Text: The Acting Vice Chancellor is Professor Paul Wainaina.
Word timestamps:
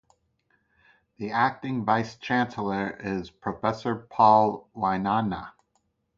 The 1.17 1.29
Acting 1.29 1.85
Vice 1.85 2.15
Chancellor 2.15 2.97
is 3.03 3.29
Professor 3.29 3.95
Paul 3.95 4.67
Wainaina. 4.75 5.51